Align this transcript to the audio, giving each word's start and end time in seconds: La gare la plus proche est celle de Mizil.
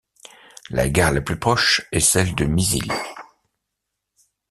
La 0.71 0.89
gare 0.89 1.11
la 1.13 1.21
plus 1.21 1.37
proche 1.37 1.87
est 1.91 1.99
celle 1.99 2.33
de 2.33 2.45
Mizil. 2.45 2.91